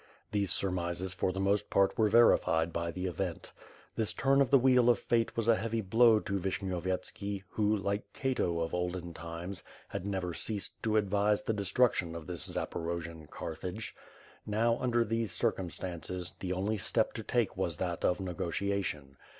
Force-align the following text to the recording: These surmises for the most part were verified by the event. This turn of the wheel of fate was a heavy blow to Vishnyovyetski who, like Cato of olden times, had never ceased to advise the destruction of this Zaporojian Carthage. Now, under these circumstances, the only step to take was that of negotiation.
These 0.31 0.51
surmises 0.51 1.13
for 1.13 1.31
the 1.31 1.39
most 1.39 1.69
part 1.69 1.95
were 1.95 2.09
verified 2.09 2.73
by 2.73 2.89
the 2.89 3.05
event. 3.05 3.51
This 3.95 4.13
turn 4.13 4.41
of 4.41 4.49
the 4.49 4.57
wheel 4.57 4.89
of 4.89 4.97
fate 4.97 5.37
was 5.37 5.47
a 5.47 5.55
heavy 5.55 5.81
blow 5.81 6.19
to 6.21 6.39
Vishnyovyetski 6.39 7.43
who, 7.49 7.77
like 7.77 8.11
Cato 8.11 8.61
of 8.61 8.73
olden 8.73 9.13
times, 9.13 9.61
had 9.89 10.03
never 10.03 10.33
ceased 10.33 10.81
to 10.81 10.97
advise 10.97 11.43
the 11.43 11.53
destruction 11.53 12.15
of 12.15 12.25
this 12.25 12.49
Zaporojian 12.49 13.29
Carthage. 13.29 13.95
Now, 14.43 14.79
under 14.79 15.05
these 15.05 15.31
circumstances, 15.31 16.31
the 16.39 16.51
only 16.51 16.79
step 16.79 17.13
to 17.13 17.21
take 17.21 17.55
was 17.55 17.77
that 17.77 18.03
of 18.03 18.19
negotiation. 18.19 19.17